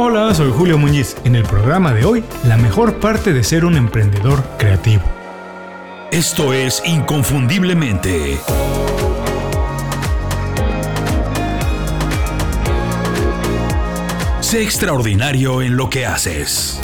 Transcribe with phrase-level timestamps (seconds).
[0.00, 1.16] Hola, soy Julio Muñiz.
[1.24, 5.02] En el programa de hoy, la mejor parte de ser un emprendedor creativo.
[6.12, 8.38] Esto es Inconfundiblemente.
[14.38, 16.80] Sé extraordinario en lo que haces.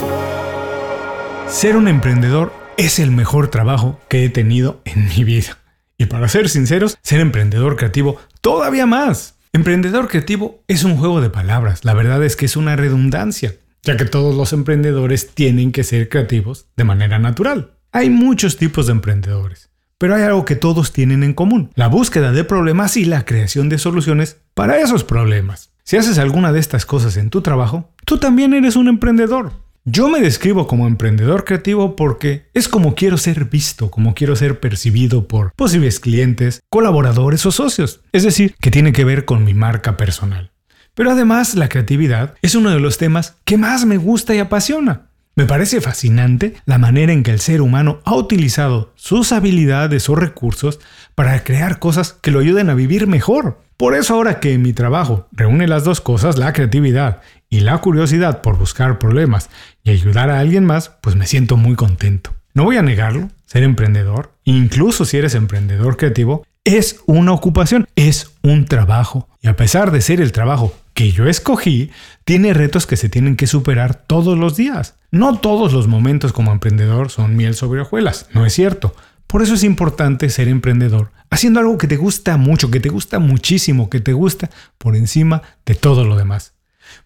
[1.47, 5.57] Ser un emprendedor es el mejor trabajo que he tenido en mi vida.
[5.97, 9.34] Y para ser sinceros, ser emprendedor creativo todavía más.
[9.55, 13.95] Emprendedor creativo es un juego de palabras, la verdad es que es una redundancia, ya
[13.95, 17.71] que todos los emprendedores tienen que ser creativos de manera natural.
[17.93, 22.33] Hay muchos tipos de emprendedores, pero hay algo que todos tienen en común, la búsqueda
[22.33, 25.69] de problemas y la creación de soluciones para esos problemas.
[25.85, 29.53] Si haces alguna de estas cosas en tu trabajo, tú también eres un emprendedor.
[29.87, 34.59] Yo me describo como emprendedor creativo porque es como quiero ser visto, como quiero ser
[34.59, 38.01] percibido por posibles clientes, colaboradores o socios.
[38.11, 40.49] Es decir, que tiene que ver con mi marca personal.
[40.95, 45.11] Pero además la creatividad es uno de los temas que más me gusta y apasiona.
[45.35, 50.15] Me parece fascinante la manera en que el ser humano ha utilizado sus habilidades o
[50.15, 50.79] recursos
[51.13, 53.59] para crear cosas que lo ayuden a vivir mejor.
[53.77, 57.21] Por eso ahora que mi trabajo reúne las dos cosas, la creatividad
[57.55, 59.49] y la curiosidad por buscar problemas
[59.81, 62.33] y ayudar a alguien más, pues me siento muy contento.
[62.53, 68.33] No voy a negarlo, ser emprendedor, incluso si eres emprendedor creativo, es una ocupación, es
[68.41, 69.29] un trabajo.
[69.41, 71.91] Y a pesar de ser el trabajo que yo escogí,
[72.25, 74.95] tiene retos que se tienen que superar todos los días.
[75.09, 78.93] No todos los momentos como emprendedor son miel sobre hojuelas, no es cierto.
[79.27, 83.19] Por eso es importante ser emprendedor, haciendo algo que te gusta mucho, que te gusta
[83.19, 86.54] muchísimo, que te gusta por encima de todo lo demás.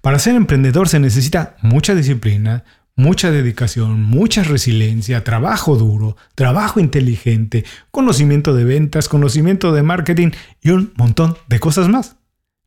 [0.01, 2.63] Para ser emprendedor se necesita mucha disciplina,
[2.95, 10.71] mucha dedicación, mucha resiliencia, trabajo duro, trabajo inteligente, conocimiento de ventas, conocimiento de marketing y
[10.71, 12.17] un montón de cosas más.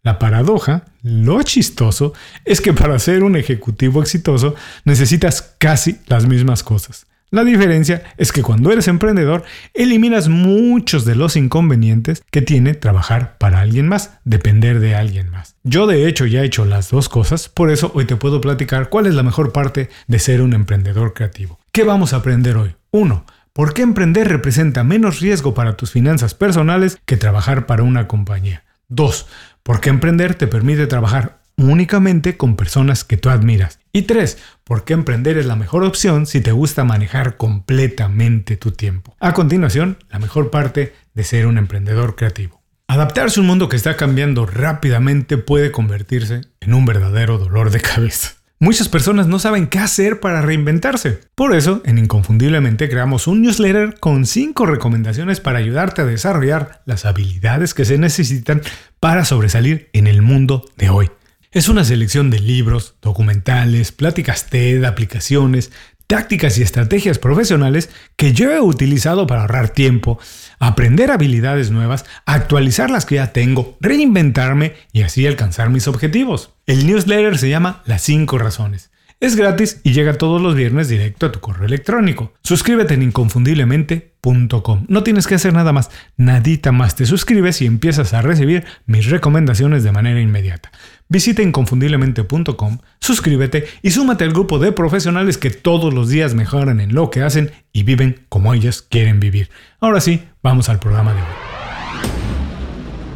[0.02, 2.12] La paradoja, lo chistoso,
[2.44, 7.06] es que para ser un ejecutivo exitoso necesitas casi las mismas cosas.
[7.32, 13.38] La diferencia es que cuando eres emprendedor eliminas muchos de los inconvenientes que tiene trabajar
[13.38, 15.56] para alguien más, depender de alguien más.
[15.62, 18.90] Yo de hecho ya he hecho las dos cosas, por eso hoy te puedo platicar
[18.90, 21.58] cuál es la mejor parte de ser un emprendedor creativo.
[21.72, 22.76] ¿Qué vamos a aprender hoy?
[22.90, 23.24] 1.
[23.54, 28.64] ¿Por qué emprender representa menos riesgo para tus finanzas personales que trabajar para una compañía?
[28.88, 29.26] 2.
[29.62, 33.78] ¿Por qué emprender te permite trabajar únicamente con personas que tú admiras.
[33.94, 38.70] Y tres, ¿por qué emprender es la mejor opción si te gusta manejar completamente tu
[38.70, 39.14] tiempo?
[39.20, 42.62] A continuación, la mejor parte de ser un emprendedor creativo.
[42.88, 47.82] Adaptarse a un mundo que está cambiando rápidamente puede convertirse en un verdadero dolor de
[47.82, 48.30] cabeza.
[48.58, 51.20] Muchas personas no saben qué hacer para reinventarse.
[51.34, 57.04] Por eso, en Inconfundiblemente creamos un newsletter con 5 recomendaciones para ayudarte a desarrollar las
[57.04, 58.62] habilidades que se necesitan
[59.00, 61.10] para sobresalir en el mundo de hoy.
[61.52, 65.70] Es una selección de libros, documentales, pláticas TED, aplicaciones,
[66.06, 70.18] tácticas y estrategias profesionales que yo he utilizado para ahorrar tiempo,
[70.58, 76.54] aprender habilidades nuevas, actualizar las que ya tengo, reinventarme y así alcanzar mis objetivos.
[76.64, 78.90] El newsletter se llama Las 5 razones.
[79.22, 82.32] Es gratis y llega todos los viernes directo a tu correo electrónico.
[82.42, 84.86] Suscríbete en inconfundiblemente.com.
[84.88, 86.96] No tienes que hacer nada más, nadita más.
[86.96, 90.72] Te suscribes y empiezas a recibir mis recomendaciones de manera inmediata.
[91.12, 96.94] Visita inconfundiblemente.com, suscríbete y súmate al grupo de profesionales que todos los días mejoran en
[96.94, 99.50] lo que hacen y viven como ellos quieren vivir.
[99.78, 101.26] Ahora sí, vamos al programa de hoy.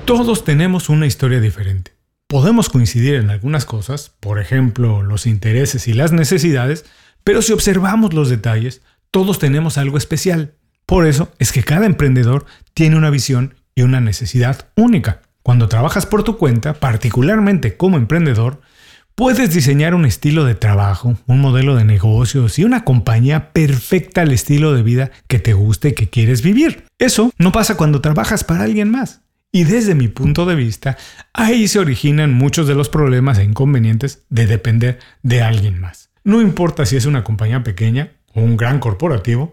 [0.05, 1.95] Todos tenemos una historia diferente.
[2.27, 6.85] Podemos coincidir en algunas cosas, por ejemplo, los intereses y las necesidades,
[7.25, 10.53] pero si observamos los detalles, todos tenemos algo especial.
[10.85, 15.23] Por eso es que cada emprendedor tiene una visión y una necesidad única.
[15.47, 18.61] Cuando trabajas por tu cuenta, particularmente como emprendedor,
[19.15, 24.33] puedes diseñar un estilo de trabajo, un modelo de negocios y una compañía perfecta al
[24.33, 26.87] estilo de vida que te guste y que quieres vivir.
[26.99, 29.21] Eso no pasa cuando trabajas para alguien más.
[29.53, 30.97] Y desde mi punto de vista,
[31.33, 36.11] ahí se originan muchos de los problemas e inconvenientes de depender de alguien más.
[36.25, 39.53] No importa si es una compañía pequeña o un gran corporativo,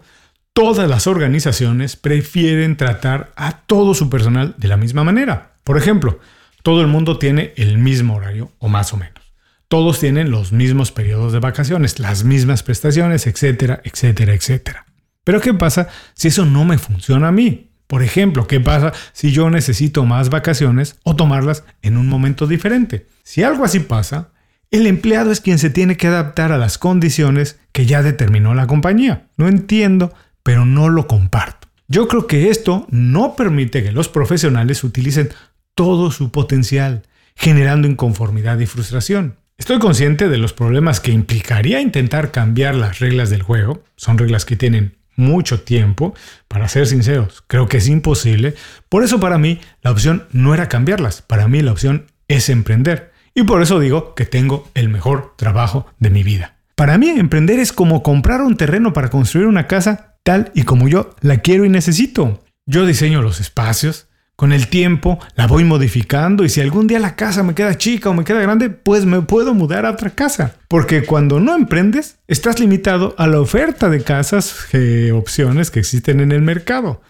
[0.54, 5.53] todas las organizaciones prefieren tratar a todo su personal de la misma manera.
[5.64, 6.20] Por ejemplo,
[6.62, 9.24] todo el mundo tiene el mismo horario o más o menos.
[9.68, 14.86] Todos tienen los mismos periodos de vacaciones, las mismas prestaciones, etcétera, etcétera, etcétera.
[15.24, 17.70] Pero ¿qué pasa si eso no me funciona a mí?
[17.86, 23.06] Por ejemplo, ¿qué pasa si yo necesito más vacaciones o tomarlas en un momento diferente?
[23.22, 24.30] Si algo así pasa,
[24.70, 28.66] el empleado es quien se tiene que adaptar a las condiciones que ya determinó la
[28.66, 29.28] compañía.
[29.36, 30.12] No entiendo,
[30.42, 31.68] pero no lo comparto.
[31.86, 35.30] Yo creo que esto no permite que los profesionales utilicen
[35.74, 37.02] todo su potencial,
[37.36, 39.36] generando inconformidad y frustración.
[39.56, 43.84] Estoy consciente de los problemas que implicaría intentar cambiar las reglas del juego.
[43.96, 46.14] Son reglas que tienen mucho tiempo.
[46.48, 48.54] Para ser sinceros, creo que es imposible.
[48.88, 51.22] Por eso para mí la opción no era cambiarlas.
[51.22, 53.12] Para mí la opción es emprender.
[53.34, 56.56] Y por eso digo que tengo el mejor trabajo de mi vida.
[56.74, 60.88] Para mí emprender es como comprar un terreno para construir una casa tal y como
[60.88, 62.42] yo la quiero y necesito.
[62.66, 67.16] Yo diseño los espacios, con el tiempo la voy modificando y si algún día la
[67.16, 70.56] casa me queda chica o me queda grande, pues me puedo mudar a otra casa.
[70.68, 76.20] Porque cuando no emprendes, estás limitado a la oferta de casas, eh, opciones que existen
[76.20, 77.00] en el mercado.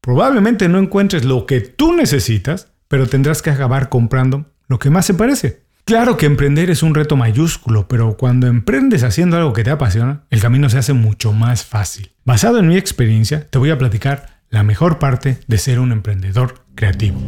[0.00, 5.06] Probablemente no encuentres lo que tú necesitas, pero tendrás que acabar comprando lo que más
[5.06, 5.62] se parece.
[5.84, 10.22] Claro que emprender es un reto mayúsculo, pero cuando emprendes haciendo algo que te apasiona,
[10.30, 12.12] el camino se hace mucho más fácil.
[12.24, 16.66] Basado en mi experiencia, te voy a platicar la mejor parte de ser un emprendedor
[16.74, 17.18] creativo.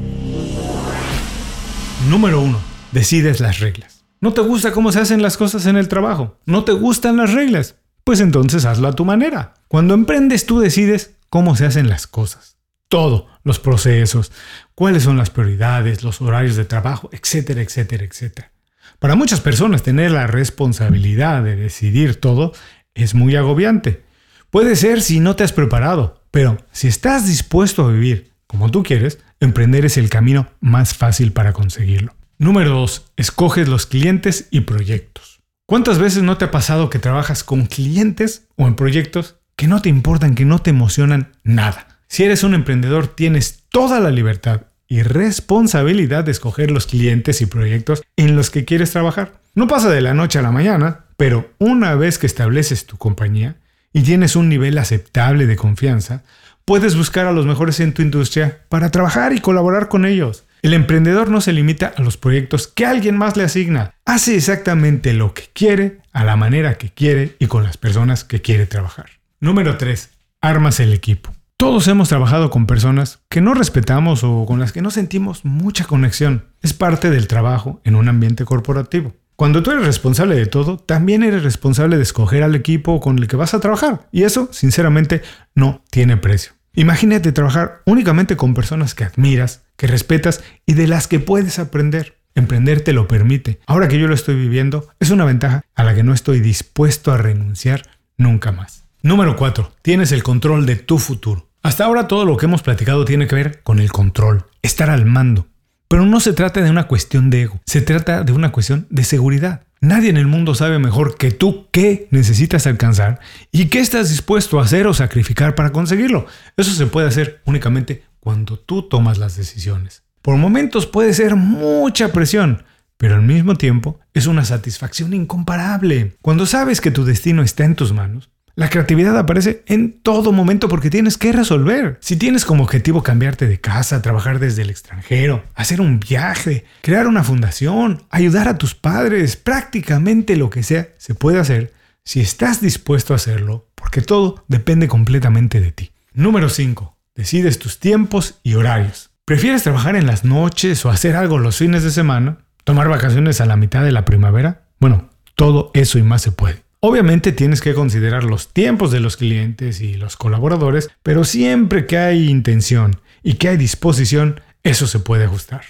[2.09, 2.61] Número 1.
[2.93, 4.05] Decides las reglas.
[4.21, 6.39] ¿No te gusta cómo se hacen las cosas en el trabajo?
[6.45, 7.77] ¿No te gustan las reglas?
[8.05, 9.55] Pues entonces hazlo a tu manera.
[9.69, 12.59] Cuando emprendes tú decides cómo se hacen las cosas.
[12.89, 14.31] Todo, los procesos,
[14.75, 18.53] cuáles son las prioridades, los horarios de trabajo, etcétera, etcétera, etcétera.
[18.99, 22.53] Para muchas personas tener la responsabilidad de decidir todo
[22.93, 24.05] es muy agobiante.
[24.51, 28.83] Puede ser si no te has preparado, pero si estás dispuesto a vivir como tú
[28.83, 32.13] quieres, emprender es el camino más fácil para conseguirlo.
[32.39, 33.13] Número 2.
[33.17, 35.43] Escoges los clientes y proyectos.
[35.65, 39.81] ¿Cuántas veces no te ha pasado que trabajas con clientes o en proyectos que no
[39.81, 42.01] te importan, que no te emocionan nada?
[42.09, 47.47] Si eres un emprendedor, tienes toda la libertad y responsabilidad de escoger los clientes y
[47.47, 49.35] proyectos en los que quieres trabajar.
[49.55, 53.55] No pasa de la noche a la mañana, pero una vez que estableces tu compañía,
[53.95, 56.25] y tienes un nivel aceptable de confianza,
[56.67, 60.45] puedes buscar a los mejores en tu industria para trabajar y colaborar con ellos.
[60.63, 63.95] El emprendedor no se limita a los proyectos que alguien más le asigna.
[64.05, 68.43] Hace exactamente lo que quiere, a la manera que quiere y con las personas que
[68.43, 69.07] quiere trabajar.
[69.41, 70.11] Número 3.
[70.41, 71.33] Armas el equipo.
[71.57, 75.85] Todos hemos trabajado con personas que no respetamos o con las que no sentimos mucha
[75.85, 76.47] conexión.
[76.63, 79.15] Es parte del trabajo en un ambiente corporativo.
[79.37, 83.27] Cuando tú eres responsable de todo, también eres responsable de escoger al equipo con el
[83.27, 84.07] que vas a trabajar.
[84.13, 85.23] Y eso, sinceramente,
[85.55, 86.53] no tiene precio.
[86.75, 92.19] Imagínate trabajar únicamente con personas que admiras, que respetas y de las que puedes aprender.
[92.37, 93.61] Emprender te lo permite.
[93.67, 97.13] Ahora que yo lo estoy viviendo, es una ventaja a la que no estoy dispuesto
[97.13, 97.83] a renunciar
[98.17, 98.85] nunca más.
[99.03, 99.73] Número 4.
[99.83, 101.49] Tienes el control de tu futuro.
[101.63, 105.07] Hasta ahora todo lo que hemos platicado tiene que ver con el control, estar al
[105.07, 105.47] mando.
[105.95, 109.05] Pero no se trata de una cuestión de ego, se trata de una cuestión de
[109.05, 109.63] seguridad.
[109.81, 113.21] Nadie en el mundo sabe mejor que tú qué necesitas alcanzar
[113.53, 116.27] y qué estás dispuesto a hacer o sacrificar para conseguirlo.
[116.57, 120.03] Eso se puede hacer únicamente cuando tú tomas las decisiones.
[120.21, 122.65] Por momentos puede ser mucha presión,
[122.97, 126.17] pero al mismo tiempo es una satisfacción incomparable.
[126.23, 130.69] Cuando sabes que tu destino está en tus manos, la creatividad aparece en todo momento
[130.69, 131.99] porque tienes que resolver.
[132.01, 137.09] Si tienes como objetivo cambiarte de casa, trabajar desde el extranjero, hacer un viaje, crear
[137.09, 141.73] una fundación, ayudar a tus padres, prácticamente lo que sea, se puede hacer
[142.05, 145.91] si estás dispuesto a hacerlo, porque todo depende completamente de ti.
[146.13, 146.97] Número 5.
[147.17, 149.11] Decides tus tiempos y horarios.
[149.25, 152.39] ¿Prefieres trabajar en las noches o hacer algo los fines de semana?
[152.63, 154.67] ¿Tomar vacaciones a la mitad de la primavera?
[154.79, 156.64] Bueno, todo eso y más se puede.
[156.87, 161.97] Obviamente tienes que considerar los tiempos de los clientes y los colaboradores, pero siempre que
[161.97, 165.63] hay intención y que hay disposición, eso se puede ajustar.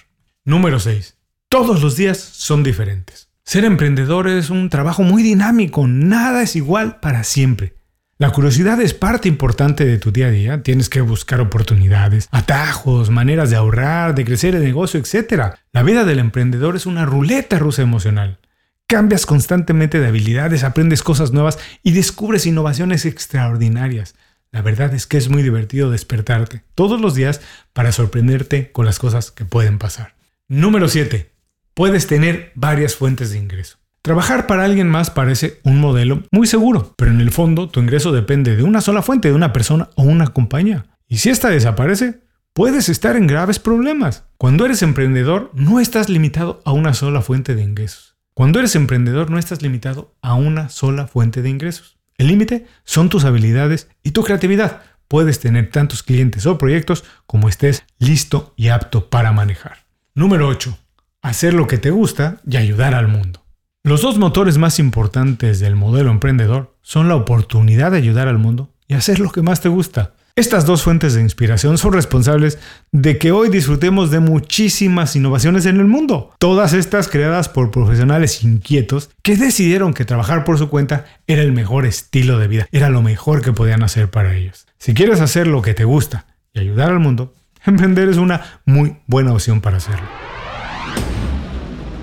[0.44, 1.16] Número 6.
[1.48, 3.28] Todos los días son diferentes.
[3.44, 7.76] Ser emprendedor es un trabajo muy dinámico, nada es igual para siempre.
[8.18, 13.10] La curiosidad es parte importante de tu día a día, tienes que buscar oportunidades, atajos,
[13.10, 15.54] maneras de ahorrar, de crecer el negocio, etc.
[15.70, 18.40] La vida del emprendedor es una ruleta rusa emocional.
[18.86, 24.14] Cambias constantemente de habilidades, aprendes cosas nuevas y descubres innovaciones extraordinarias.
[24.52, 27.40] La verdad es que es muy divertido despertarte todos los días
[27.72, 30.14] para sorprenderte con las cosas que pueden pasar.
[30.48, 31.32] Número 7.
[31.72, 33.78] Puedes tener varias fuentes de ingreso.
[34.02, 38.12] Trabajar para alguien más parece un modelo muy seguro, pero en el fondo tu ingreso
[38.12, 40.84] depende de una sola fuente, de una persona o una compañía.
[41.08, 42.20] Y si esta desaparece,
[42.52, 44.24] puedes estar en graves problemas.
[44.36, 48.13] Cuando eres emprendedor, no estás limitado a una sola fuente de ingresos.
[48.34, 51.98] Cuando eres emprendedor no estás limitado a una sola fuente de ingresos.
[52.18, 54.82] El límite son tus habilidades y tu creatividad.
[55.06, 59.86] Puedes tener tantos clientes o proyectos como estés listo y apto para manejar.
[60.16, 60.76] Número 8.
[61.22, 63.44] Hacer lo que te gusta y ayudar al mundo.
[63.84, 68.74] Los dos motores más importantes del modelo emprendedor son la oportunidad de ayudar al mundo
[68.88, 70.14] y hacer lo que más te gusta.
[70.36, 72.58] Estas dos fuentes de inspiración son responsables
[72.90, 76.34] de que hoy disfrutemos de muchísimas innovaciones en el mundo.
[76.40, 81.52] Todas estas creadas por profesionales inquietos que decidieron que trabajar por su cuenta era el
[81.52, 84.66] mejor estilo de vida, era lo mejor que podían hacer para ellos.
[84.76, 87.32] Si quieres hacer lo que te gusta y ayudar al mundo,
[87.64, 90.08] emprender es una muy buena opción para hacerlo.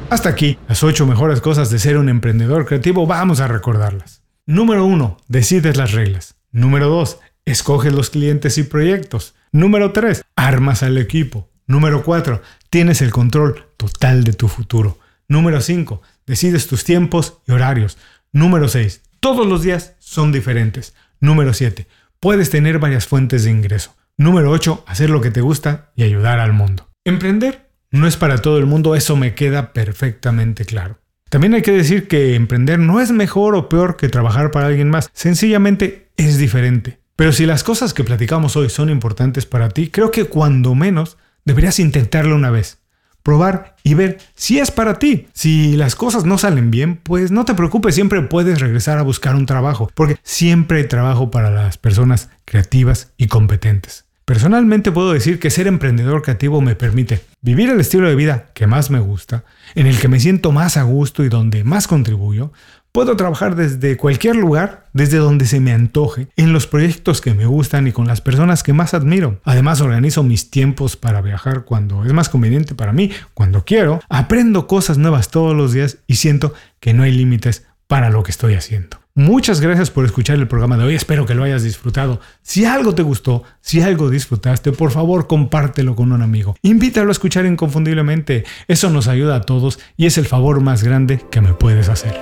[0.09, 4.23] Hasta aquí, las 8 mejores cosas de ser un emprendedor creativo, vamos a recordarlas.
[4.45, 5.17] Número 1.
[5.27, 6.35] Decides las reglas.
[6.53, 7.19] Número 2.
[7.45, 9.35] Escoges los clientes y proyectos.
[9.51, 10.23] Número 3.
[10.35, 11.49] Armas al equipo.
[11.67, 12.41] Número 4.
[12.69, 14.99] Tienes el control total de tu futuro.
[15.27, 16.01] Número 5.
[16.25, 17.97] Decides tus tiempos y horarios.
[18.31, 19.01] Número 6.
[19.19, 20.95] Todos los días son diferentes.
[21.19, 21.87] Número 7.
[22.19, 23.95] Puedes tener varias fuentes de ingreso.
[24.17, 24.83] Número 8.
[24.87, 26.89] Hacer lo que te gusta y ayudar al mundo.
[27.03, 30.99] Emprender no es para todo el mundo, eso me queda perfectamente claro.
[31.29, 34.89] También hay que decir que emprender no es mejor o peor que trabajar para alguien
[34.89, 37.00] más, sencillamente es diferente.
[37.15, 41.17] Pero si las cosas que platicamos hoy son importantes para ti, creo que cuando menos
[41.45, 42.79] deberías intentarlo una vez.
[43.23, 45.27] Probar y ver si es para ti.
[45.33, 49.35] Si las cosas no salen bien, pues no te preocupes, siempre puedes regresar a buscar
[49.35, 54.05] un trabajo, porque siempre hay trabajo para las personas creativas y competentes.
[54.25, 58.65] Personalmente puedo decir que ser emprendedor creativo me permite vivir el estilo de vida que
[58.65, 59.43] más me gusta,
[59.75, 62.53] en el que me siento más a gusto y donde más contribuyo,
[62.93, 67.45] Puedo trabajar desde cualquier lugar, desde donde se me antoje, en los proyectos que me
[67.45, 69.39] gustan y con las personas que más admiro.
[69.45, 74.01] Además, organizo mis tiempos para viajar cuando es más conveniente para mí, cuando quiero.
[74.09, 78.31] Aprendo cosas nuevas todos los días y siento que no hay límites para lo que
[78.31, 78.97] estoy haciendo.
[79.15, 82.19] Muchas gracias por escuchar el programa de hoy, espero que lo hayas disfrutado.
[82.41, 86.55] Si algo te gustó, si algo disfrutaste, por favor compártelo con un amigo.
[86.61, 91.25] Invítalo a escuchar inconfundiblemente, eso nos ayuda a todos y es el favor más grande
[91.31, 92.21] que me puedes hacer.